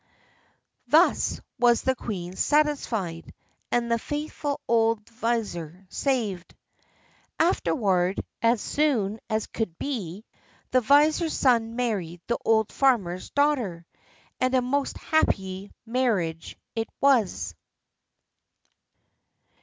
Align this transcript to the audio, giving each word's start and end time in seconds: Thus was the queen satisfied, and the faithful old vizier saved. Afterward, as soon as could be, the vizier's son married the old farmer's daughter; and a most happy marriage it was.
Thus 0.87 1.39
was 1.59 1.83
the 1.83 1.95
queen 1.95 2.35
satisfied, 2.35 3.31
and 3.71 3.91
the 3.91 3.99
faithful 3.99 4.59
old 4.67 5.07
vizier 5.07 5.85
saved. 5.89 6.55
Afterward, 7.39 8.19
as 8.41 8.61
soon 8.61 9.19
as 9.29 9.45
could 9.45 9.77
be, 9.77 10.25
the 10.71 10.81
vizier's 10.81 11.37
son 11.37 11.75
married 11.75 12.19
the 12.25 12.39
old 12.43 12.71
farmer's 12.71 13.29
daughter; 13.29 13.85
and 14.39 14.55
a 14.55 14.61
most 14.63 14.97
happy 14.97 15.71
marriage 15.85 16.57
it 16.75 16.89
was. 16.99 17.53